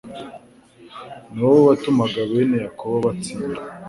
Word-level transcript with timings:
ni 1.31 1.39
wowe 1.45 1.61
watumaga 1.69 2.19
bene 2.31 2.57
Yakobo 2.65 2.95
batsinda 3.05 3.61